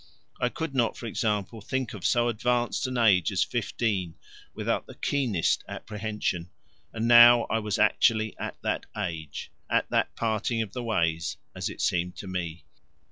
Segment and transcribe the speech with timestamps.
[0.39, 4.15] I could not, for example, think of so advanced an age as fifteen
[4.55, 6.49] without the keenest apprehension.
[6.91, 11.69] And now I was actually at that age at that parting of the ways, as
[11.69, 12.65] it seemed to me.